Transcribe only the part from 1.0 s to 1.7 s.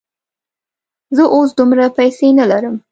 زه اوس